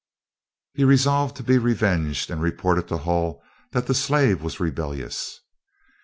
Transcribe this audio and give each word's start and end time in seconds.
He 0.73 0.83
resolved 0.83 1.35
to 1.35 1.43
be 1.43 1.59
revenged, 1.59 2.31
and 2.31 2.41
reported 2.41 2.87
to 2.87 2.97
Hull 2.97 3.39
that 3.71 3.85
the 3.85 3.93
slave 3.93 4.41
was 4.41 4.59
rebellious. 4.59 5.41